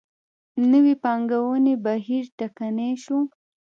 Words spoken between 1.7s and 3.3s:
بهیر ټکنی شو.